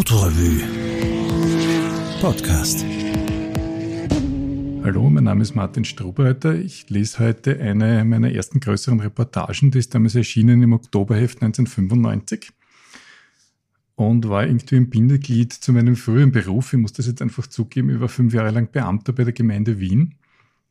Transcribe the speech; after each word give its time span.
Autorevue 0.00 0.62
Podcast. 2.22 2.86
Hallo, 4.82 5.10
mein 5.10 5.24
Name 5.24 5.42
ist 5.42 5.54
Martin 5.54 5.84
Strobreiter. 5.84 6.54
Ich 6.54 6.88
lese 6.88 7.18
heute 7.18 7.60
eine 7.60 8.02
meiner 8.06 8.32
ersten 8.32 8.60
größeren 8.60 9.00
Reportagen, 9.00 9.70
die 9.70 9.78
ist 9.78 9.94
damals 9.94 10.14
erschienen 10.14 10.62
im 10.62 10.72
Oktoberheft 10.72 11.42
1995 11.42 12.50
und 13.94 14.26
war 14.26 14.46
irgendwie 14.46 14.76
ein 14.76 14.88
Bindeglied 14.88 15.52
zu 15.52 15.70
meinem 15.74 15.96
früheren 15.96 16.32
Beruf. 16.32 16.72
Ich 16.72 16.78
muss 16.78 16.94
das 16.94 17.06
jetzt 17.06 17.20
einfach 17.20 17.46
zugeben, 17.48 17.90
ich 17.90 18.00
war 18.00 18.08
fünf 18.08 18.32
Jahre 18.32 18.52
lang 18.52 18.72
Beamter 18.72 19.12
bei 19.12 19.24
der 19.24 19.34
Gemeinde 19.34 19.80
Wien. 19.80 20.14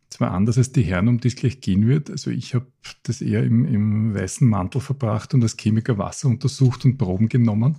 Zwar 0.09 0.31
anders 0.31 0.57
als 0.57 0.71
die 0.71 0.81
Herren, 0.81 1.07
um 1.07 1.19
die 1.19 1.27
es 1.27 1.35
gleich 1.35 1.61
gehen 1.61 1.87
wird. 1.87 2.09
Also 2.09 2.31
ich 2.31 2.55
habe 2.55 2.65
das 3.03 3.21
eher 3.21 3.43
im, 3.43 3.63
im 3.65 4.15
weißen 4.15 4.47
Mantel 4.47 4.81
verbracht 4.81 5.35
und 5.35 5.43
als 5.43 5.55
Chemiker 5.55 5.99
Wasser 5.99 6.29
untersucht 6.29 6.83
und 6.83 6.97
Proben 6.97 7.29
genommen. 7.29 7.77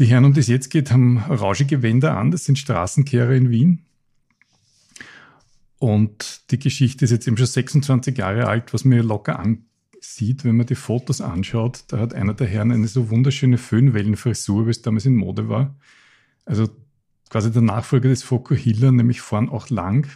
Die 0.00 0.06
Herren, 0.06 0.24
um 0.24 0.32
die 0.32 0.40
es 0.40 0.48
jetzt 0.48 0.70
geht, 0.70 0.90
haben 0.90 1.22
orange 1.28 1.82
Wände 1.82 2.12
an. 2.12 2.30
Das 2.30 2.46
sind 2.46 2.58
Straßenkehrer 2.58 3.32
in 3.32 3.50
Wien. 3.50 3.84
Und 5.78 6.50
die 6.50 6.58
Geschichte 6.58 7.04
ist 7.04 7.10
jetzt 7.10 7.28
eben 7.28 7.36
schon 7.36 7.44
26 7.44 8.16
Jahre 8.16 8.46
alt, 8.46 8.72
was 8.72 8.86
mir 8.86 9.02
locker 9.02 9.38
ansieht, 9.38 10.42
wenn 10.46 10.56
man 10.56 10.64
die 10.64 10.74
Fotos 10.74 11.20
anschaut. 11.20 11.84
Da 11.88 11.98
hat 11.98 12.14
einer 12.14 12.32
der 12.32 12.46
Herren 12.46 12.72
eine 12.72 12.88
so 12.88 13.10
wunderschöne 13.10 13.58
Föhnwellenfrisur, 13.58 14.64
wie 14.64 14.70
es 14.70 14.80
damals 14.80 15.04
in 15.04 15.16
Mode 15.16 15.50
war. 15.50 15.76
Also 16.46 16.70
quasi 17.28 17.52
der 17.52 17.60
Nachfolger 17.60 18.08
des 18.08 18.22
Fokuhila, 18.22 18.92
nämlich 18.92 19.20
vorn 19.20 19.50
auch 19.50 19.68
lang. 19.68 20.08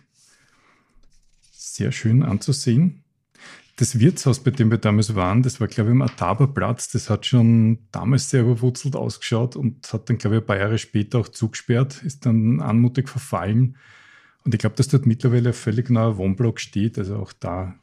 Sehr 1.53 1.93
schön 1.93 2.23
anzusehen 2.23 3.04
das 3.77 3.99
Wirtshaus, 3.99 4.39
bei 4.39 4.53
dem 4.53 4.71
wir 4.71 4.79
damals 4.79 5.15
waren, 5.17 5.43
das 5.43 5.61
war, 5.61 5.67
glaube 5.67 5.91
ich, 5.91 5.95
am 5.95 6.03
Ataberplatz. 6.03 6.91
Das 6.91 7.11
hat 7.11 7.27
schon 7.27 7.79
damals 7.91 8.31
sehr 8.31 8.43
überwurzelt 8.43 8.95
ausgeschaut 8.95 9.57
und 9.57 9.93
hat 9.93 10.09
dann, 10.09 10.19
glaube 10.19 10.37
ich, 10.37 10.43
ein 10.43 10.47
paar 10.47 10.59
Jahre 10.59 10.79
später 10.79 11.19
auch 11.19 11.29
zugesperrt, 11.29 12.03
ist 12.05 12.25
dann 12.25 12.61
anmutig 12.61 13.09
verfallen. 13.09 13.77
Und 14.45 14.55
ich 14.55 14.61
glaube, 14.61 14.77
dass 14.77 14.89
dort 14.89 15.07
mittlerweile 15.07 15.49
ein 15.49 15.55
völlig 15.55 15.91
neuer 15.91 16.17
Wohnblock 16.19 16.61
steht. 16.61 16.99
Also 16.99 17.17
auch 17.17 17.33
da 17.33 17.75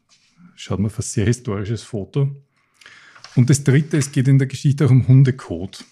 schaut 0.55 0.79
man 0.79 0.87
auf 0.87 0.99
ein 0.99 1.01
sehr 1.01 1.25
historisches 1.25 1.83
Foto. 1.83 2.29
Und 3.35 3.49
das 3.49 3.63
dritte, 3.63 3.97
es 3.97 4.11
geht 4.11 4.27
in 4.27 4.37
der 4.37 4.47
Geschichte 4.47 4.85
auch 4.85 4.91
um 4.91 5.07
Hundekot. 5.07 5.83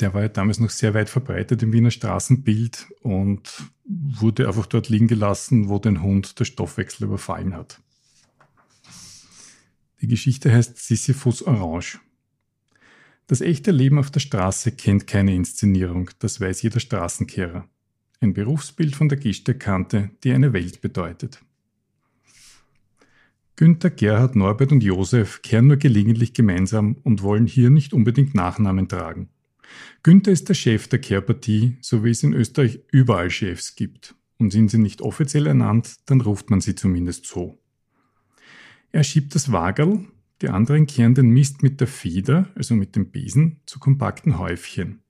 Der 0.00 0.14
war 0.14 0.22
ja 0.22 0.28
damals 0.28 0.60
noch 0.60 0.70
sehr 0.70 0.94
weit 0.94 1.08
verbreitet 1.08 1.62
im 1.62 1.72
Wiener 1.72 1.90
Straßenbild 1.90 2.86
und 3.00 3.64
wurde 3.84 4.46
einfach 4.46 4.66
dort 4.66 4.88
liegen 4.88 5.08
gelassen, 5.08 5.68
wo 5.68 5.78
den 5.78 6.02
Hund 6.02 6.38
der 6.38 6.44
Stoffwechsel 6.44 7.06
überfallen 7.06 7.54
hat. 7.54 7.80
Die 10.00 10.08
Geschichte 10.08 10.52
heißt 10.52 10.76
Sisyphus 10.76 11.42
Orange. 11.42 12.00
Das 13.26 13.40
echte 13.40 13.70
Leben 13.70 13.98
auf 13.98 14.10
der 14.10 14.20
Straße 14.20 14.72
kennt 14.72 15.06
keine 15.06 15.34
Inszenierung, 15.34 16.10
das 16.18 16.40
weiß 16.40 16.62
jeder 16.62 16.80
Straßenkehrer. 16.80 17.68
Ein 18.20 18.34
Berufsbild 18.34 18.94
von 18.94 19.08
der 19.08 19.18
Gehsteigkante, 19.18 20.10
die 20.22 20.32
eine 20.32 20.52
Welt 20.52 20.80
bedeutet. 20.80 21.40
Günther, 23.56 23.90
Gerhard, 23.90 24.36
Norbert 24.36 24.70
und 24.70 24.82
Josef 24.82 25.40
kehren 25.40 25.66
nur 25.66 25.78
gelegentlich 25.78 26.34
gemeinsam 26.34 26.96
und 27.02 27.22
wollen 27.22 27.46
hier 27.46 27.70
nicht 27.70 27.94
unbedingt 27.94 28.34
Nachnamen 28.34 28.86
tragen. 28.86 29.30
Günther 30.02 30.30
ist 30.30 30.48
der 30.48 30.54
Chef 30.54 30.88
der 30.88 30.98
Kehrpartie, 30.98 31.78
so 31.80 32.04
wie 32.04 32.10
es 32.10 32.22
in 32.22 32.34
Österreich 32.34 32.80
überall 32.92 33.30
Chefs 33.30 33.74
gibt. 33.74 34.14
Und 34.38 34.50
sind 34.50 34.70
sie 34.70 34.78
nicht 34.78 35.00
offiziell 35.00 35.46
ernannt, 35.46 35.96
dann 36.04 36.20
ruft 36.20 36.50
man 36.50 36.60
sie 36.60 36.74
zumindest 36.74 37.24
so. 37.24 37.58
Er 38.96 39.04
schiebt 39.04 39.34
das 39.34 39.52
Wagerl, 39.52 40.06
die 40.40 40.48
anderen 40.48 40.86
kehren 40.86 41.14
den 41.14 41.28
Mist 41.28 41.62
mit 41.62 41.82
der 41.82 41.86
Feder, 41.86 42.48
also 42.54 42.74
mit 42.74 42.96
dem 42.96 43.10
Besen, 43.10 43.60
zu 43.66 43.78
kompakten 43.78 44.38
Häufchen. 44.38 45.02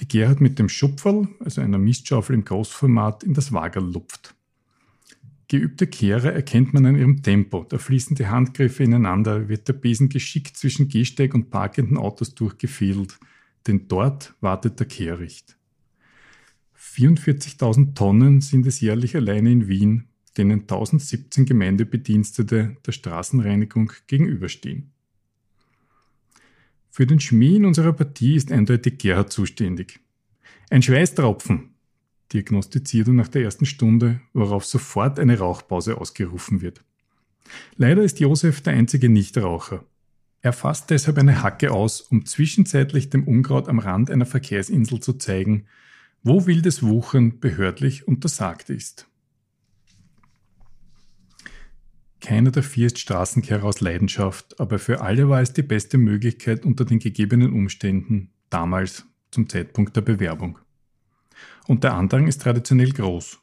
Die 0.00 0.08
Gerhard 0.08 0.40
mit 0.40 0.58
dem 0.58 0.70
Schupferl, 0.70 1.28
also 1.38 1.60
einer 1.60 1.76
Mistschaufel 1.76 2.34
im 2.34 2.46
Großformat, 2.46 3.24
in 3.24 3.34
das 3.34 3.52
Wagerl 3.52 3.84
lupft. 3.84 4.34
Geübte 5.46 5.86
Kehrer 5.86 6.32
erkennt 6.32 6.72
man 6.72 6.86
an 6.86 6.96
ihrem 6.96 7.22
Tempo. 7.22 7.66
Da 7.68 7.76
fließen 7.76 8.16
die 8.16 8.28
Handgriffe 8.28 8.82
ineinander, 8.82 9.50
wird 9.50 9.68
der 9.68 9.74
Besen 9.74 10.08
geschickt 10.08 10.56
zwischen 10.56 10.88
Gehsteig 10.88 11.34
und 11.34 11.50
parkenden 11.50 11.98
Autos 11.98 12.34
durchgefädelt, 12.34 13.18
denn 13.66 13.88
dort 13.88 14.36
wartet 14.40 14.80
der 14.80 14.86
Kehricht. 14.86 15.58
44.000 16.78 17.94
Tonnen 17.94 18.40
sind 18.40 18.66
es 18.66 18.80
jährlich 18.80 19.16
alleine 19.16 19.52
in 19.52 19.68
Wien, 19.68 20.08
denen 20.38 20.60
1017 20.60 21.44
Gemeindebedienstete 21.44 22.76
der 22.86 22.92
Straßenreinigung 22.92 23.92
gegenüberstehen. 24.06 24.92
Für 26.90 27.06
den 27.06 27.20
Schmäh 27.20 27.56
in 27.56 27.64
unserer 27.64 27.92
Partie 27.92 28.36
ist 28.36 28.50
eindeutig 28.50 28.98
Gerhard 28.98 29.32
zuständig. 29.32 30.00
Ein 30.70 30.82
Schweißtropfen, 30.82 31.70
diagnostiziert 32.32 33.08
er 33.08 33.14
nach 33.14 33.28
der 33.28 33.42
ersten 33.42 33.66
Stunde, 33.66 34.20
worauf 34.32 34.64
sofort 34.64 35.18
eine 35.18 35.38
Rauchpause 35.38 35.98
ausgerufen 35.98 36.60
wird. 36.60 36.84
Leider 37.76 38.02
ist 38.02 38.20
Josef 38.20 38.60
der 38.60 38.74
einzige 38.74 39.08
Nichtraucher. 39.08 39.84
Er 40.40 40.52
fasst 40.52 40.90
deshalb 40.90 41.18
eine 41.18 41.42
Hacke 41.42 41.72
aus, 41.72 42.00
um 42.00 42.24
zwischenzeitlich 42.24 43.10
dem 43.10 43.26
Unkraut 43.26 43.68
am 43.68 43.78
Rand 43.78 44.10
einer 44.10 44.26
Verkehrsinsel 44.26 45.00
zu 45.00 45.14
zeigen, 45.14 45.66
wo 46.22 46.46
wildes 46.46 46.82
Wuchern 46.82 47.40
behördlich 47.40 48.06
untersagt 48.06 48.70
ist. 48.70 49.08
Keiner 52.20 52.50
der 52.50 52.62
vier 52.62 52.86
ist 52.86 52.98
Straßenkehrer 52.98 53.64
aus 53.64 53.80
Leidenschaft, 53.80 54.58
aber 54.58 54.78
für 54.78 55.00
alle 55.00 55.28
war 55.28 55.40
es 55.40 55.52
die 55.52 55.62
beste 55.62 55.98
Möglichkeit 55.98 56.64
unter 56.64 56.84
den 56.84 56.98
gegebenen 56.98 57.52
Umständen, 57.52 58.30
damals 58.50 59.06
zum 59.30 59.48
Zeitpunkt 59.48 59.94
der 59.96 60.00
Bewerbung. 60.00 60.58
Und 61.66 61.84
der 61.84 61.94
Andrang 61.94 62.26
ist 62.26 62.42
traditionell 62.42 62.90
groß. 62.90 63.38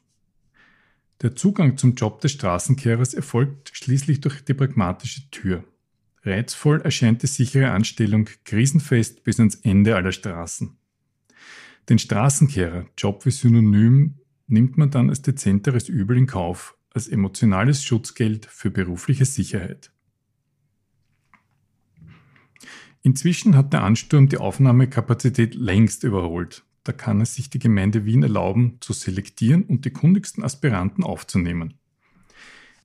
Der 1.22 1.34
Zugang 1.34 1.78
zum 1.78 1.94
Job 1.94 2.20
des 2.20 2.32
Straßenkehrers 2.32 3.14
erfolgt 3.14 3.70
schließlich 3.72 4.20
durch 4.20 4.44
die 4.44 4.52
pragmatische 4.52 5.30
Tür. 5.30 5.64
Reizvoll 6.22 6.82
erscheint 6.82 7.22
die 7.22 7.28
sichere 7.28 7.70
Anstellung, 7.70 8.28
krisenfest 8.44 9.24
bis 9.24 9.38
ans 9.38 9.54
Ende 9.56 9.96
aller 9.96 10.12
Straßen. 10.12 10.76
Den 11.88 11.98
Straßenkehrer, 11.98 12.86
Job 12.98 13.24
wie 13.24 13.30
Synonym, 13.30 14.18
nimmt 14.48 14.76
man 14.76 14.90
dann 14.90 15.08
als 15.08 15.22
dezenteres 15.22 15.88
Übel 15.88 16.18
in 16.18 16.26
Kauf, 16.26 16.75
als 16.96 17.08
emotionales 17.08 17.84
Schutzgeld 17.84 18.46
für 18.46 18.70
berufliche 18.70 19.26
Sicherheit. 19.26 19.92
Inzwischen 23.02 23.54
hat 23.54 23.72
der 23.74 23.84
Ansturm 23.84 24.28
die 24.28 24.38
Aufnahmekapazität 24.38 25.54
längst 25.54 26.02
überholt. 26.04 26.64
Da 26.84 26.92
kann 26.92 27.20
es 27.20 27.34
sich 27.34 27.50
die 27.50 27.58
Gemeinde 27.58 28.06
Wien 28.06 28.22
erlauben, 28.22 28.78
zu 28.80 28.94
selektieren 28.94 29.62
und 29.64 29.84
die 29.84 29.90
kundigsten 29.90 30.42
Aspiranten 30.42 31.04
aufzunehmen. 31.04 31.74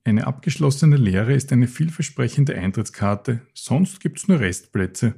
Eine 0.04 0.26
abgeschlossene 0.26 0.96
Lehre 0.96 1.32
ist 1.32 1.50
eine 1.50 1.66
vielversprechende 1.66 2.54
Eintrittskarte, 2.54 3.40
sonst 3.54 4.00
gibt 4.00 4.18
es 4.18 4.28
nur 4.28 4.40
Restplätze 4.40 5.14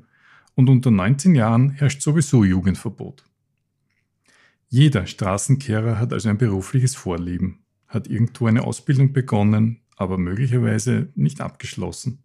und 0.55 0.71
unter 0.71 0.91
19 0.91 1.35
Jahren 1.35 1.71
herrscht 1.71 2.01
sowieso 2.01 2.45
Jugendverbot. 2.45 3.25
Jeder 4.69 5.07
Straßenkehrer 5.07 5.99
hat 5.99 6.13
also 6.13 6.29
ein 6.29 6.39
berufliches 6.39 6.95
Vorlieben 6.95 7.64
hat 7.95 8.09
irgendwo 8.09 8.47
eine 8.47 8.65
Ausbildung 8.65 9.13
begonnen, 9.13 9.81
aber 9.97 10.19
möglicherweise 10.19 11.09
nicht 11.15 11.41
abgeschlossen. 11.41 12.19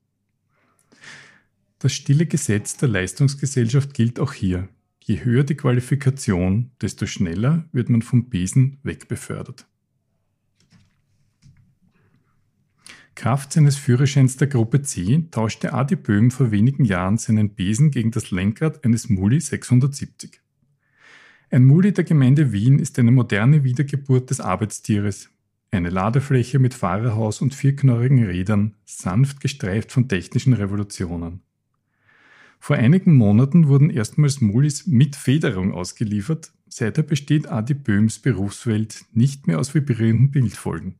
Das 1.77 1.93
stille 1.93 2.25
Gesetz 2.25 2.75
der 2.75 2.89
Leistungsgesellschaft 2.89 3.93
gilt 3.93 4.19
auch 4.19 4.33
hier. 4.33 4.67
Je 5.01 5.23
höher 5.23 5.43
die 5.43 5.55
Qualifikation, 5.55 6.71
desto 6.81 7.05
schneller 7.05 7.69
wird 7.71 7.89
man 7.89 8.01
vom 8.01 8.29
Besen 8.29 8.79
wegbefördert. 8.83 9.65
Kraft 13.15 13.53
seines 13.53 13.75
Führerscheins 13.75 14.37
der 14.37 14.47
Gruppe 14.47 14.81
C 14.81 15.25
tauschte 15.31 15.73
Adi 15.73 15.95
Böhm 15.95 16.31
vor 16.31 16.51
wenigen 16.51 16.85
Jahren 16.85 17.17
seinen 17.17 17.49
Besen 17.49 17.91
gegen 17.91 18.11
das 18.11 18.31
Lenkrad 18.31 18.85
eines 18.85 19.09
Muli 19.09 19.41
670. 19.41 20.41
Ein 21.49 21.65
Muli 21.65 21.91
der 21.91 22.03
Gemeinde 22.03 22.51
Wien 22.51 22.79
ist 22.79 22.99
eine 22.99 23.11
moderne 23.11 23.63
Wiedergeburt 23.63 24.29
des 24.29 24.39
Arbeitstieres, 24.39 25.29
eine 25.71 25.89
Ladefläche 25.89 26.59
mit 26.59 26.73
Fahrerhaus 26.73 27.41
und 27.41 27.53
vierknorrigen 27.53 28.23
Rädern, 28.23 28.75
sanft 28.85 29.39
gestreift 29.39 29.91
von 29.91 30.07
technischen 30.07 30.53
Revolutionen. 30.53 31.41
Vor 32.59 32.75
einigen 32.75 33.15
Monaten 33.15 33.67
wurden 33.67 33.89
erstmals 33.89 34.41
Mulis 34.41 34.85
mit 34.85 35.15
Federung 35.15 35.73
ausgeliefert, 35.73 36.51
seither 36.67 37.03
besteht 37.03 37.47
Adi 37.47 37.73
Böhms 37.73 38.19
Berufswelt 38.19 39.05
nicht 39.13 39.47
mehr 39.47 39.59
aus 39.59 39.73
vibrierenden 39.73 40.31
Bildfolgen. 40.31 40.95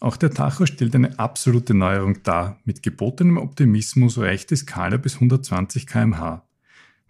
Auch 0.00 0.16
der 0.16 0.30
Tacho 0.30 0.66
stellt 0.66 0.94
eine 0.94 1.18
absolute 1.18 1.72
Neuerung 1.72 2.22
dar. 2.22 2.60
Mit 2.64 2.82
gebotenem 2.82 3.38
Optimismus 3.38 4.18
reicht 4.18 4.50
die 4.50 4.56
Skala 4.56 4.98
bis 4.98 5.14
120 5.14 5.86
kmh. 5.86 6.46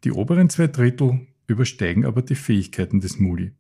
Die 0.05 0.13
oberen 0.13 0.49
zwei 0.49 0.69
Drittel 0.69 1.27
übersteigen 1.47 2.05
aber 2.05 2.23
die 2.23 2.37
Fähigkeiten 2.37 3.01
des 3.01 3.19
Muli. 3.19 3.53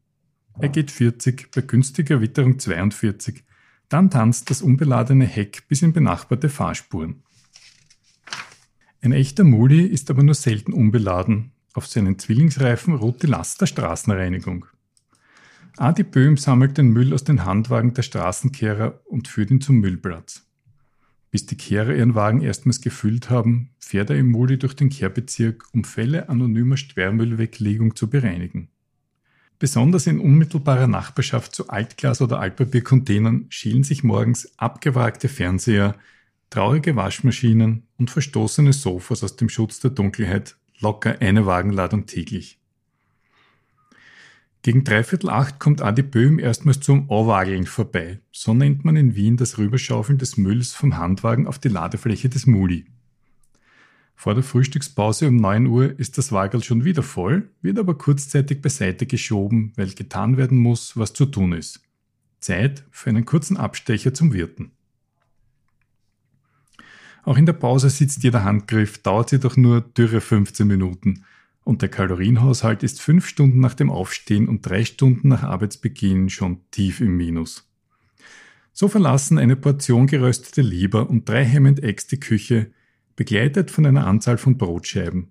Er 0.59 0.69
geht 0.69 0.91
40, 0.93 1.51
bei 1.53 1.63
günstiger 1.63 2.21
Witterung 2.21 2.59
42. 2.59 3.45
Dann 3.89 4.11
tanzt 4.11 4.51
das 4.51 4.63
unbeladene 4.63 5.27
Heck 5.27 5.67
bis 5.69 5.83
in 5.83 5.93
benachbarte 5.93 6.49
Fahrspuren. 6.49 7.23
Ein 9.03 9.13
echter 9.13 9.45
Muli 9.45 9.85
ist 9.85 10.11
aber 10.11 10.23
nur 10.23 10.35
selten 10.35 10.73
unbeladen 10.73 11.53
Auf 11.75 11.89
seinen 11.89 12.19
Zwillingsreifen 12.21 12.95
ruht 12.95 13.23
die 13.23 13.27
Last 13.27 13.61
der 13.61 13.67
Straßenreinigung. 13.67 14.67
Adi 15.77 16.05
Böhm 16.05 16.37
sammelt 16.37 16.79
den 16.79 16.91
Müll 16.91 17.13
aus 17.13 17.25
den 17.25 17.45
Handwagen 17.45 17.95
der 17.95 18.03
Straßenkehrer 18.03 19.01
und 19.07 19.27
führt 19.27 19.51
ihn 19.51 19.61
zum 19.61 19.81
Müllplatz. 19.81 20.47
Bis 21.33 21.47
die 21.47 21.57
Kehrer 21.57 21.97
ihren 21.97 22.15
Wagen 22.15 22.43
erstmals 22.43 22.81
gefüllt 22.81 23.29
haben, 23.29 23.71
fährt 23.81 24.11
er 24.11 24.17
im 24.17 24.31
Muli 24.31 24.57
durch 24.57 24.77
den 24.77 24.89
Kehrbezirk, 24.89 25.65
um 25.73 25.83
Fälle 25.83 26.29
anonymer 26.29 26.77
Sperrmüllweglegung 26.77 27.97
zu 27.97 28.09
bereinigen. 28.09 28.69
Besonders 29.65 30.07
in 30.07 30.21
unmittelbarer 30.21 30.89
Nachbarschaft 30.89 31.55
zu 31.55 31.71
Altglas- 31.71 32.21
oder 32.21 32.39
Altpapiercontainern 32.39 33.47
schälen 33.49 33.83
sich 33.83 34.05
morgens 34.05 34.53
abgewragte 34.59 35.31
Fernseher, 35.31 35.95
traurige 36.51 36.97
Waschmaschinen 36.97 37.85
und 37.97 38.11
verstoßene 38.11 38.75
Sofas 38.75 39.25
aus 39.25 39.37
dem 39.37 39.49
Schutz 39.49 39.81
der 39.81 39.93
Dunkelheit 39.93 40.59
locker 40.81 41.17
eine 41.23 41.47
Wagenladung 41.47 42.05
täglich. 42.05 42.61
Gegen 44.61 44.85
dreiviertel 44.85 45.31
acht 45.31 45.59
kommt 45.61 45.81
Adi 45.81 46.03
Böhm 46.03 46.39
erstmals 46.39 46.81
zum 46.81 47.09
Ohrwageln 47.09 47.65
vorbei. 47.65 48.21
So 48.33 48.53
nennt 48.53 48.85
man 48.85 48.97
in 48.97 49.15
Wien 49.15 49.39
das 49.39 49.57
Rüberschaufeln 49.57 50.19
des 50.19 50.37
Mülls 50.37 50.75
vom 50.75 50.99
Handwagen 50.99 51.47
auf 51.47 51.59
die 51.59 51.69
Ladefläche 51.69 52.29
des 52.29 52.47
Muli. 52.47 52.85
Vor 54.15 54.35
der 54.35 54.43
Frühstückspause 54.43 55.29
um 55.29 55.37
9 55.37 55.67
Uhr 55.67 55.99
ist 55.99 56.19
das 56.19 56.33
Wagel 56.33 56.63
schon 56.63 56.85
wieder 56.85 57.03
voll, 57.03 57.51
wird 57.63 57.79
aber 57.79 57.99
kurzzeitig 57.99 58.63
beiseite 58.63 59.07
geschoben, 59.07 59.73
weil 59.77 59.91
getan 59.91 60.37
werden 60.37 60.59
muss, 60.59 60.97
was 60.97 61.13
zu 61.13 61.27
tun 61.27 61.53
ist. 61.53 61.81
Zeit 62.41 62.85
für 62.91 63.11
einen 63.11 63.25
kurzen 63.25 63.57
Abstecher 63.57 64.15
zum 64.15 64.33
Wirten. 64.33 64.71
Auch 67.25 67.39
in 67.39 67.47
der 67.47 67.55
Pause 67.55 67.89
sitzt 67.91 68.23
jeder 68.23 68.45
Handgriff, 68.45 68.99
dauert 68.99 69.31
sie 69.31 69.41
doch 69.41 69.57
nur 69.57 69.81
dürre 69.81 70.21
15 70.21 70.67
Minuten 70.67 71.25
und 71.65 71.81
der 71.81 71.89
Kalorienhaushalt 71.89 72.83
ist 72.83 73.01
fünf 73.01 73.27
Stunden 73.27 73.61
nach 73.61 73.75
dem 73.75 73.91
Aufstehen 73.91 74.49
und 74.49 74.67
drei 74.67 74.85
Stunden 74.85 75.29
nach 75.29 75.43
Arbeitsbeginn 75.43 76.29
schon 76.29 76.61
tief 76.71 77.01
im 77.01 77.17
Minus. 77.17 77.67
So 78.73 78.89
verlassen 78.89 79.39
eine 79.39 79.57
Portion 79.57 80.07
geröstete 80.07 80.61
Leber 80.61 81.09
und 81.09 81.29
drei 81.29 81.45
Hemmend 81.45 81.83
Eggs 81.83 82.07
die 82.07 82.21
Küche, 82.21 82.71
begleitet 83.17 83.71
von 83.71 83.87
einer 83.87 84.07
Anzahl 84.07 84.39
von 84.39 84.57
Brotscheiben. 84.57 85.31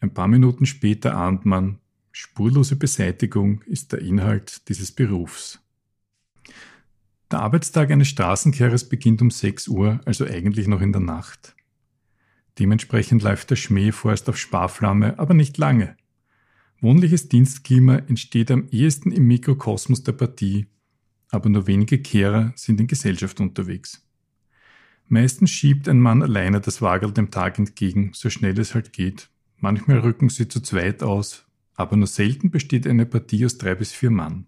Ein 0.00 0.14
paar 0.14 0.28
Minuten 0.28 0.66
später 0.66 1.16
ahnt 1.16 1.46
man, 1.46 1.78
spurlose 2.10 2.76
Beseitigung 2.76 3.62
ist 3.62 3.92
der 3.92 4.00
Inhalt 4.00 4.68
dieses 4.68 4.92
Berufs. 4.92 5.60
Der 7.30 7.40
Arbeitstag 7.40 7.90
eines 7.90 8.08
Straßenkehrers 8.08 8.88
beginnt 8.88 9.22
um 9.22 9.30
6 9.30 9.68
Uhr, 9.68 10.00
also 10.04 10.26
eigentlich 10.26 10.66
noch 10.66 10.80
in 10.80 10.92
der 10.92 11.00
Nacht. 11.00 11.54
Dementsprechend 12.58 13.22
läuft 13.22 13.50
der 13.50 13.56
Schmäh 13.56 13.92
vorerst 13.92 14.28
auf 14.28 14.36
Sparflamme, 14.36 15.18
aber 15.18 15.32
nicht 15.32 15.56
lange. 15.56 15.96
Wohnliches 16.80 17.28
Dienstklima 17.28 17.96
entsteht 17.96 18.50
am 18.50 18.68
ehesten 18.70 19.12
im 19.12 19.26
Mikrokosmos 19.26 20.02
der 20.02 20.12
Partie, 20.12 20.66
aber 21.30 21.48
nur 21.48 21.66
wenige 21.66 22.02
Kehrer 22.02 22.52
sind 22.56 22.80
in 22.80 22.86
Gesellschaft 22.86 23.40
unterwegs. 23.40 24.06
Meistens 25.12 25.50
schiebt 25.50 25.90
ein 25.90 26.00
Mann 26.00 26.22
alleine 26.22 26.62
das 26.62 26.80
Wagel 26.80 27.12
dem 27.12 27.30
Tag 27.30 27.58
entgegen, 27.58 28.12
so 28.14 28.30
schnell 28.30 28.58
es 28.58 28.74
halt 28.74 28.94
geht. 28.94 29.28
Manchmal 29.58 29.98
rücken 29.98 30.30
sie 30.30 30.48
zu 30.48 30.60
zweit 30.60 31.02
aus, 31.02 31.44
aber 31.74 31.98
nur 31.98 32.06
selten 32.06 32.50
besteht 32.50 32.86
eine 32.86 33.04
Partie 33.04 33.44
aus 33.44 33.58
drei 33.58 33.74
bis 33.74 33.92
vier 33.92 34.10
Mann. 34.10 34.46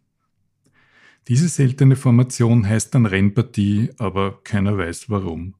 Diese 1.29 1.49
seltene 1.49 1.97
Formation 1.97 2.67
heißt 2.67 2.95
dann 2.95 3.05
Rennpartie, 3.05 3.91
aber 3.99 4.43
keiner 4.43 4.79
weiß 4.79 5.11
warum. 5.11 5.53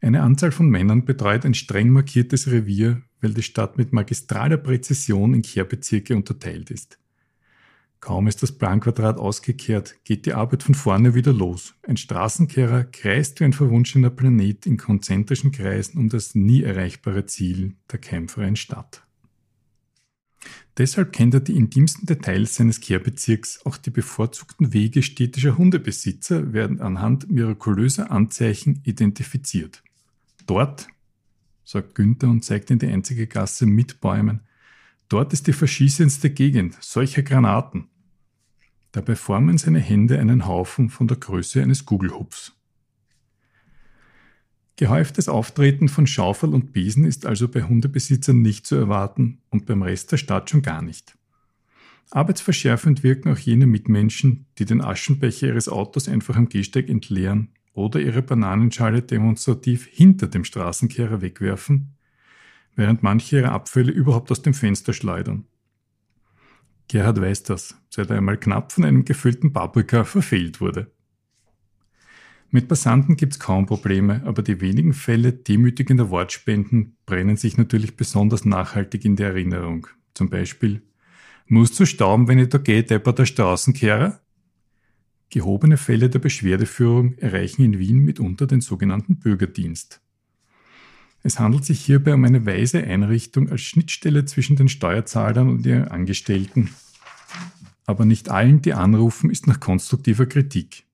Eine 0.00 0.22
Anzahl 0.22 0.52
von 0.52 0.70
Männern 0.70 1.04
betreut 1.04 1.44
ein 1.44 1.54
streng 1.54 1.90
markiertes 1.90 2.46
Revier, 2.46 3.02
weil 3.20 3.34
die 3.34 3.42
Stadt 3.42 3.78
mit 3.78 3.92
magistraler 3.92 4.58
Präzision 4.58 5.34
in 5.34 5.42
Kehrbezirke 5.42 6.14
unterteilt 6.14 6.70
ist. 6.70 7.00
Kaum 8.00 8.26
ist 8.28 8.42
das 8.42 8.52
Planquadrat 8.52 9.18
ausgekehrt, 9.18 9.96
geht 10.04 10.26
die 10.26 10.34
Arbeit 10.34 10.62
von 10.62 10.74
vorne 10.74 11.14
wieder 11.14 11.32
los. 11.32 11.74
Ein 11.82 11.96
Straßenkehrer 11.96 12.84
kreist 12.84 13.40
wie 13.40 13.44
ein 13.44 13.52
verwunschener 13.52 14.10
Planet 14.10 14.66
in 14.66 14.76
konzentrischen 14.76 15.50
Kreisen 15.50 15.98
um 15.98 16.08
das 16.08 16.34
nie 16.34 16.62
erreichbare 16.62 17.26
Ziel 17.26 17.74
der 17.90 17.98
keimfreien 17.98 18.56
Stadt. 18.56 19.02
Deshalb 20.78 21.12
kennt 21.12 21.32
er 21.32 21.40
die 21.40 21.56
intimsten 21.56 22.06
Details 22.06 22.54
seines 22.54 22.80
Kehrbezirks, 22.80 23.64
auch 23.64 23.78
die 23.78 23.90
bevorzugten 23.90 24.74
Wege 24.74 25.02
städtischer 25.02 25.56
Hundebesitzer 25.56 26.52
werden 26.52 26.80
anhand 26.80 27.30
mirakulöser 27.30 28.10
Anzeichen 28.10 28.82
identifiziert. 28.84 29.82
Dort, 30.46 30.88
sagt 31.64 31.94
Günther 31.94 32.28
und 32.28 32.44
zeigt 32.44 32.70
in 32.70 32.78
die 32.78 32.88
einzige 32.88 33.26
Gasse 33.26 33.64
mit 33.64 34.00
Bäumen, 34.00 34.40
dort 35.08 35.32
ist 35.32 35.46
die 35.46 35.52
verschießendste 35.52 36.30
Gegend, 36.30 36.76
solcher 36.80 37.22
Granaten. 37.22 37.88
Dabei 38.92 39.14
formen 39.14 39.58
seine 39.58 39.80
Hände 39.80 40.18
einen 40.18 40.46
Haufen 40.46 40.88
von 40.88 41.06
der 41.06 41.18
Größe 41.18 41.62
eines 41.62 41.84
Gugelhupfs. 41.84 42.52
Gehäuftes 44.76 45.28
Auftreten 45.28 45.88
von 45.88 46.06
Schaufel 46.06 46.52
und 46.52 46.72
Besen 46.72 47.04
ist 47.04 47.24
also 47.24 47.48
bei 47.48 47.62
Hundebesitzern 47.62 48.42
nicht 48.42 48.66
zu 48.66 48.76
erwarten 48.76 49.40
und 49.48 49.64
beim 49.64 49.82
Rest 49.82 50.12
der 50.12 50.18
Stadt 50.18 50.50
schon 50.50 50.62
gar 50.62 50.82
nicht. 50.82 51.16
Arbeitsverschärfend 52.10 53.02
wirken 53.02 53.32
auch 53.32 53.38
jene 53.38 53.66
Mitmenschen, 53.66 54.46
die 54.58 54.64
den 54.64 54.80
Aschenbecher 54.80 55.48
ihres 55.48 55.68
Autos 55.68 56.08
einfach 56.08 56.36
am 56.36 56.48
Gehsteig 56.48 56.88
entleeren 56.88 57.48
oder 57.72 58.00
ihre 58.00 58.22
Bananenschale 58.22 59.02
demonstrativ 59.02 59.86
hinter 59.86 60.28
dem 60.28 60.44
Straßenkehrer 60.44 61.20
wegwerfen, 61.20 61.95
während 62.76 63.02
manche 63.02 63.36
ihre 63.36 63.50
Abfälle 63.50 63.90
überhaupt 63.90 64.30
aus 64.30 64.42
dem 64.42 64.54
Fenster 64.54 64.92
schleudern. 64.92 65.46
Gerhard 66.88 67.20
weiß 67.20 67.42
das, 67.42 67.74
seit 67.90 68.10
er 68.10 68.18
einmal 68.18 68.38
knapp 68.38 68.70
von 68.70 68.84
einem 68.84 69.04
gefüllten 69.04 69.52
Paprika 69.52 70.04
verfehlt 70.04 70.60
wurde. 70.60 70.92
Mit 72.50 72.68
Passanten 72.68 73.16
gibt's 73.16 73.40
kaum 73.40 73.66
Probleme, 73.66 74.22
aber 74.24 74.42
die 74.42 74.60
wenigen 74.60 74.92
Fälle 74.92 75.32
demütigender 75.32 76.10
Wortspenden 76.10 76.96
brennen 77.04 77.36
sich 77.36 77.56
natürlich 77.56 77.96
besonders 77.96 78.44
nachhaltig 78.44 79.04
in 79.04 79.16
der 79.16 79.30
Erinnerung. 79.30 79.88
Zum 80.14 80.30
Beispiel, 80.30 80.82
musst 81.48 81.78
du 81.80 81.86
stauben, 81.86 82.28
wenn 82.28 82.38
ich 82.38 82.48
da 82.48 82.58
gehe, 82.58 82.84
depper 82.84 83.12
der 83.12 83.26
Straßenkehrer? 83.26 84.20
Gehobene 85.28 85.76
Fälle 85.76 86.08
der 86.08 86.20
Beschwerdeführung 86.20 87.18
erreichen 87.18 87.64
in 87.64 87.80
Wien 87.80 87.98
mitunter 87.98 88.46
den 88.46 88.60
sogenannten 88.60 89.18
Bürgerdienst. 89.18 90.00
Es 91.26 91.40
handelt 91.40 91.64
sich 91.64 91.80
hierbei 91.84 92.14
um 92.14 92.22
eine 92.22 92.46
weise 92.46 92.84
Einrichtung 92.84 93.50
als 93.50 93.62
Schnittstelle 93.62 94.26
zwischen 94.26 94.54
den 94.54 94.68
Steuerzahlern 94.68 95.48
und 95.48 95.66
ihren 95.66 95.88
Angestellten. 95.88 96.70
Aber 97.84 98.04
nicht 98.04 98.28
allen, 98.28 98.62
die 98.62 98.74
anrufen, 98.74 99.28
ist 99.28 99.48
nach 99.48 99.58
konstruktiver 99.58 100.26
Kritik. 100.26 100.84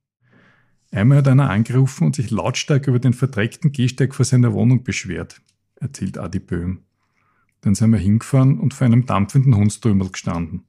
Einmal 0.90 1.18
hat 1.18 1.28
einer 1.28 1.50
angerufen 1.50 2.06
und 2.06 2.16
sich 2.16 2.30
lautstark 2.30 2.86
über 2.86 2.98
den 2.98 3.12
verdreckten 3.12 3.72
Gehsteig 3.72 4.14
vor 4.14 4.24
seiner 4.24 4.54
Wohnung 4.54 4.84
beschwert, 4.84 5.42
erzählt 5.74 6.16
Adi 6.16 6.38
Böhm. 6.38 6.78
Dann 7.60 7.74
sind 7.74 7.90
wir 7.90 7.98
hingefahren 7.98 8.58
und 8.58 8.72
vor 8.72 8.86
einem 8.86 9.04
dampfenden 9.04 9.54
Hundströmel 9.54 10.08
gestanden. 10.08 10.64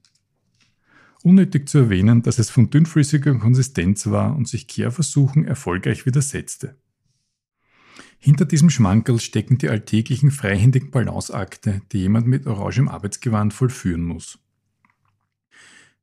Unnötig 1.22 1.70
zu 1.70 1.78
erwähnen, 1.78 2.20
dass 2.20 2.38
es 2.38 2.50
von 2.50 2.68
dünnflüssiger 2.68 3.34
Konsistenz 3.38 4.08
war 4.08 4.36
und 4.36 4.46
sich 4.46 4.68
Kehrversuchen 4.68 5.46
erfolgreich 5.46 6.04
widersetzte. 6.04 6.76
Hinter 8.24 8.46
diesem 8.46 8.70
Schmankerl 8.70 9.20
stecken 9.20 9.58
die 9.58 9.68
alltäglichen 9.68 10.30
freihändigen 10.30 10.90
Balanceakte, 10.90 11.82
die 11.92 11.98
jemand 11.98 12.26
mit 12.26 12.46
orangem 12.46 12.88
Arbeitsgewand 12.88 13.52
vollführen 13.52 14.02
muss. 14.02 14.38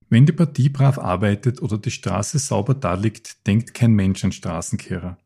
Wenn 0.08 0.28
die 0.28 0.32
Partie 0.32 0.70
brav 0.70 1.00
arbeitet 1.00 1.64
oder 1.64 1.80
die 1.80 1.90
Straße 1.90 2.38
sauber 2.38 2.76
daliegt, 2.76 3.48
denkt 3.48 3.74
kein 3.74 3.94
Mensch 3.94 4.24
an 4.24 4.32
Straßenkehrer. 4.32 5.18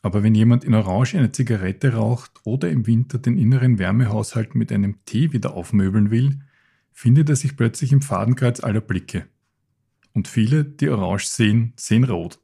Aber 0.00 0.22
wenn 0.22 0.34
jemand 0.34 0.64
in 0.64 0.72
Orange 0.72 1.18
eine 1.18 1.30
Zigarette 1.30 1.92
raucht 1.92 2.40
oder 2.44 2.70
im 2.70 2.86
Winter 2.86 3.18
den 3.18 3.36
inneren 3.36 3.78
Wärmehaushalt 3.78 4.54
mit 4.54 4.72
einem 4.72 5.04
Tee 5.04 5.34
wieder 5.34 5.52
aufmöbeln 5.52 6.10
will, 6.10 6.38
findet 6.90 7.28
er 7.28 7.36
sich 7.36 7.54
plötzlich 7.54 7.92
im 7.92 8.00
Fadenkreuz 8.00 8.60
aller 8.60 8.80
Blicke. 8.80 9.26
Und 10.14 10.26
viele, 10.26 10.64
die 10.64 10.88
orange 10.88 11.26
sehen, 11.26 11.74
sehen 11.76 12.04
rot. 12.04 12.40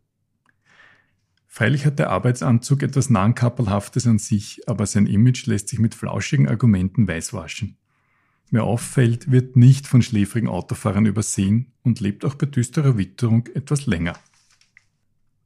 Freilich 1.52 1.84
hat 1.84 1.98
der 1.98 2.10
Arbeitsanzug 2.10 2.84
etwas 2.84 3.10
Nahenkappelhaftes 3.10 4.06
an 4.06 4.20
sich, 4.20 4.60
aber 4.68 4.86
sein 4.86 5.06
Image 5.06 5.46
lässt 5.46 5.68
sich 5.68 5.80
mit 5.80 5.96
flauschigen 5.96 6.48
Argumenten 6.48 7.08
weißwaschen. 7.08 7.76
Wer 8.52 8.62
auffällt, 8.62 9.32
wird 9.32 9.56
nicht 9.56 9.88
von 9.88 10.00
schläfrigen 10.00 10.48
Autofahrern 10.48 11.06
übersehen 11.06 11.72
und 11.82 11.98
lebt 11.98 12.24
auch 12.24 12.36
bei 12.36 12.46
düsterer 12.46 12.96
Witterung 12.96 13.48
etwas 13.52 13.86
länger. 13.86 14.16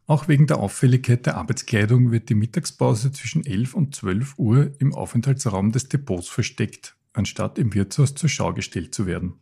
Auch 0.07 0.29
wegen 0.29 0.47
der 0.47 0.59
Auffälligkeit 0.59 1.25
der 1.25 1.39
Arbeitskleidung 1.39 2.13
wird 2.13 2.29
die 2.29 2.35
Mittagspause 2.35 3.11
zwischen 3.11 3.47
11 3.47 3.73
und 3.73 3.95
12 3.95 4.35
Uhr 4.37 4.73
im 4.79 4.95
Aufenthaltsraum 4.95 5.73
des 5.73 5.89
Depots 5.89 6.29
versteckt 6.29 6.97
anstatt 7.15 7.59
im 7.59 7.73
Wirtshaus 7.73 8.15
zur 8.15 8.29
Schau 8.29 8.53
gestellt 8.53 8.95
zu 8.95 9.07
werden. 9.07 9.35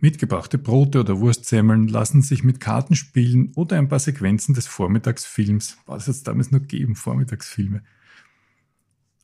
Mitgebrachte 0.00 0.58
Brote 0.58 1.00
oder 1.00 1.18
Wurstsemmeln 1.18 1.88
lassen 1.88 2.22
sich 2.22 2.44
mit 2.44 2.60
Karten 2.60 2.94
spielen 2.94 3.52
oder 3.56 3.76
ein 3.76 3.88
paar 3.88 3.98
Sequenzen 3.98 4.54
des 4.54 4.66
Vormittagsfilms, 4.66 5.78
was 5.86 6.06
es 6.06 6.22
damals 6.22 6.52
noch 6.52 6.66
geben, 6.66 6.94
Vormittagsfilme, 6.94 7.82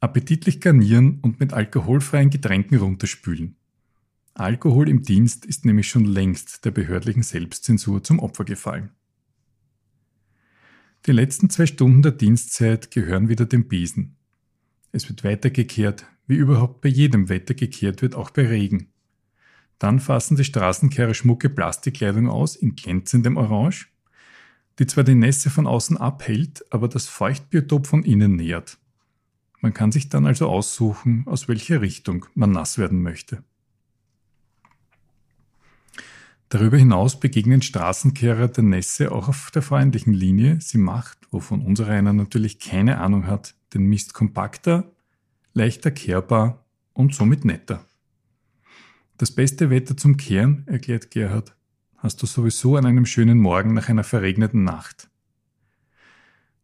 Appetitlich 0.05 0.61
garnieren 0.61 1.19
und 1.23 1.41
mit 1.41 1.55
alkoholfreien 1.55 2.29
Getränken 2.29 2.77
runterspülen. 2.77 3.57
Alkohol 4.35 4.91
im 4.91 5.01
Dienst 5.01 5.47
ist 5.47 5.65
nämlich 5.65 5.89
schon 5.89 6.05
längst 6.05 6.67
der 6.67 6.73
behördlichen 6.73 7.23
Selbstzensur 7.23 8.03
zum 8.03 8.19
Opfer 8.19 8.45
gefallen. 8.45 8.91
Die 11.07 11.13
letzten 11.13 11.49
zwei 11.49 11.65
Stunden 11.65 12.03
der 12.03 12.13
Dienstzeit 12.13 12.91
gehören 12.91 13.31
wieder 13.31 13.47
dem 13.47 13.67
Besen. 13.67 14.17
Es 14.93 15.09
wird 15.09 15.25
weitergekehrt, 15.25 16.05
wie 16.27 16.37
überhaupt 16.37 16.83
bei 16.83 16.91
jedem 16.91 17.31
Wetter 17.31 17.55
gekehrt 17.55 18.03
wird, 18.03 18.15
auch 18.15 18.29
bei 18.29 18.47
Regen. 18.47 18.93
Dann 19.79 20.01
fassen 20.01 20.37
die 20.37 20.45
Straßenkehrer 20.45 21.15
schmucke 21.15 21.51
Plastikkleidung 21.51 22.29
aus 22.29 22.57
in 22.57 22.75
glänzendem 22.75 23.37
Orange, 23.37 23.89
die 24.79 24.87
zwar 24.87 25.05
die 25.05 25.15
Nässe 25.15 25.51
von 25.51 25.67
außen 25.67 25.97
abhält, 25.97 26.65
aber 26.71 26.89
das 26.89 27.07
Feuchtbiotop 27.07 27.87
von 27.87 28.03
innen 28.03 28.37
nährt. 28.37 28.79
Man 29.61 29.73
kann 29.73 29.93
sich 29.93 30.09
dann 30.09 30.27
also 30.27 30.49
aussuchen, 30.49 31.25
aus 31.27 31.49
welcher 31.49 31.81
Richtung 31.81 32.27
man 32.35 32.51
nass 32.51 32.77
werden 32.77 33.03
möchte. 33.03 33.43
Darüber 36.51 36.77
hinaus 36.77 37.19
begegnen 37.19 37.63
Straßenkehrer 37.63 38.49
der 38.49 38.63
Nässe 38.63 39.11
auch 39.11 39.29
auf 39.29 39.51
der 39.53 39.63
freundlichen 39.63 40.13
Linie. 40.13 40.61
Sie 40.61 40.79
macht, 40.79 41.19
wovon 41.31 41.63
unser 41.63 41.89
einer 41.89 42.13
natürlich 42.13 42.61
keine 42.61 42.99
Ahnung 42.99 43.27
hat, 43.27 43.55
den 43.73 43.87
Mist 43.87 44.15
kompakter, 44.15 44.93
leichter 45.53 45.91
kehrbar 45.91 46.65
und 46.93 47.15
somit 47.15 47.45
netter. 47.45 47.85
Das 49.17 49.31
beste 49.31 49.71
Wetter 49.71 49.97
zum 49.97 50.17
Kehren, 50.17 50.67
erklärt 50.67 51.13
Gerhard, 51.13 51.55
hast 51.99 52.21
du 52.23 52.27
sowieso 52.27 52.77
an 52.77 52.85
einem 52.85 53.07
schönen 53.07 53.39
Morgen 53.39 53.73
nach 53.73 53.89
einer 53.89 54.03
verregneten 54.03 54.65
Nacht. 54.65 55.09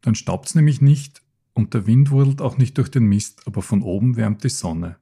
Dann 0.01 0.17
staubt's 0.17 0.57
nämlich 0.57 0.81
nicht 0.81 1.23
und 1.53 1.75
der 1.75 1.87
Wind 1.87 2.11
wurdelt 2.11 2.41
auch 2.41 2.59
nicht 2.59 2.77
durch 2.79 2.91
den 2.91 3.05
Mist, 3.05 3.47
aber 3.47 3.63
von 3.63 3.83
oben 3.83 4.17
wärmt 4.17 4.43
die 4.43 4.49
Sonne. 4.49 4.97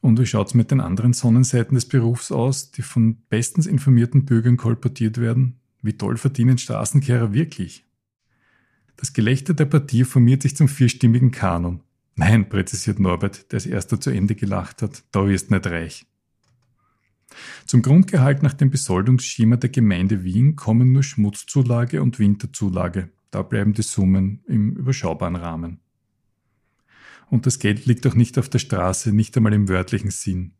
Und 0.00 0.18
wie 0.18 0.24
schaut's 0.24 0.54
mit 0.54 0.70
den 0.70 0.80
anderen 0.80 1.12
Sonnenseiten 1.12 1.74
des 1.74 1.86
Berufs 1.86 2.32
aus, 2.32 2.70
die 2.70 2.82
von 2.82 3.16
bestens 3.28 3.66
informierten 3.66 4.24
Bürgern 4.24 4.56
kolportiert 4.56 5.18
werden? 5.18 5.60
Wie 5.82 5.92
toll 5.92 6.16
verdienen 6.16 6.56
Straßenkehrer 6.56 7.34
wirklich? 7.34 7.84
Das 8.96 9.12
Gelächter 9.12 9.52
der 9.52 9.66
Partie 9.66 10.04
formiert 10.04 10.40
sich 10.40 10.56
zum 10.56 10.68
vierstimmigen 10.68 11.30
Kanon. 11.30 11.82
Nein, 12.20 12.50
präzisiert 12.50 13.00
Norbert, 13.00 13.50
der 13.50 13.56
als 13.56 13.64
erster 13.64 13.98
zu 13.98 14.10
Ende 14.10 14.34
gelacht 14.34 14.82
hat, 14.82 15.04
da 15.10 15.26
wirst 15.26 15.50
nicht 15.50 15.66
reich. 15.66 16.04
Zum 17.64 17.80
Grundgehalt 17.80 18.42
nach 18.42 18.52
dem 18.52 18.68
Besoldungsschema 18.68 19.56
der 19.56 19.70
Gemeinde 19.70 20.22
Wien 20.22 20.54
kommen 20.54 20.92
nur 20.92 21.02
Schmutzzulage 21.02 22.02
und 22.02 22.18
Winterzulage. 22.18 23.08
Da 23.30 23.40
bleiben 23.40 23.72
die 23.72 23.80
Summen 23.80 24.42
im 24.46 24.76
überschaubaren 24.76 25.34
Rahmen. 25.34 25.80
Und 27.30 27.46
das 27.46 27.58
Geld 27.58 27.86
liegt 27.86 28.06
auch 28.06 28.14
nicht 28.14 28.36
auf 28.36 28.50
der 28.50 28.58
Straße, 28.58 29.12
nicht 29.12 29.34
einmal 29.38 29.54
im 29.54 29.70
wörtlichen 29.70 30.10
Sinn. 30.10 30.52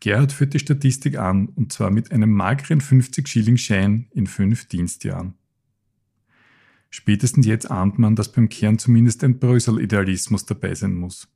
Gerhard 0.00 0.32
führt 0.32 0.52
die 0.52 0.58
Statistik 0.58 1.16
an, 1.16 1.46
und 1.48 1.72
zwar 1.72 1.90
mit 1.90 2.12
einem 2.12 2.30
mageren 2.30 2.82
50-Schilling-Schein 2.82 4.08
in 4.10 4.26
fünf 4.26 4.68
Dienstjahren. 4.68 5.32
Spätestens 6.90 7.46
jetzt 7.46 7.70
ahnt 7.70 7.98
man, 7.98 8.16
dass 8.16 8.32
beim 8.32 8.48
Kehren 8.48 8.78
zumindest 8.78 9.22
ein 9.24 9.38
Brösel-Idealismus 9.38 10.46
dabei 10.46 10.74
sein 10.74 10.94
muss. 10.94 11.28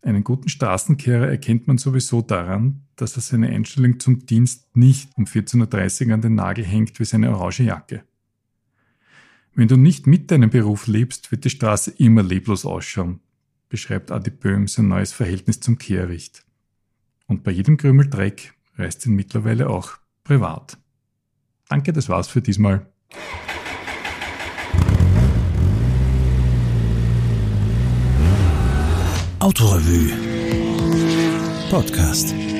Einen 0.00 0.24
guten 0.24 0.48
Straßenkehrer 0.48 1.28
erkennt 1.28 1.68
man 1.68 1.78
sowieso 1.78 2.22
daran, 2.22 2.82
dass 2.96 3.16
er 3.16 3.22
seine 3.22 3.48
Einstellung 3.50 4.00
zum 4.00 4.26
Dienst 4.26 4.76
nicht 4.76 5.10
um 5.16 5.26
14.30 5.26 6.08
Uhr 6.08 6.14
an 6.14 6.22
den 6.22 6.34
Nagel 6.34 6.64
hängt 6.64 6.98
wie 6.98 7.04
seine 7.04 7.30
orange 7.30 7.60
Jacke. 7.60 8.02
Wenn 9.54 9.68
du 9.68 9.76
nicht 9.76 10.06
mit 10.06 10.30
deinem 10.30 10.50
Beruf 10.50 10.86
lebst, 10.86 11.30
wird 11.30 11.44
die 11.44 11.50
Straße 11.50 11.92
immer 11.98 12.22
leblos 12.22 12.64
ausschauen, 12.64 13.20
beschreibt 13.68 14.10
Adi 14.10 14.30
Böhm 14.30 14.66
sein 14.66 14.88
neues 14.88 15.12
Verhältnis 15.12 15.60
zum 15.60 15.78
Kehricht. 15.78 16.44
Und 17.26 17.44
bei 17.44 17.52
jedem 17.52 17.76
Krümel 17.76 18.08
Dreck 18.08 18.54
reist 18.76 19.06
ihn 19.06 19.14
mittlerweile 19.14 19.70
auch 19.70 19.98
privat. 20.24 20.78
Danke, 21.68 21.92
das 21.92 22.08
war's 22.08 22.28
für 22.28 22.42
diesmal. 22.42 22.90
Autorevue 29.42 30.14
Podcast. 31.68 32.51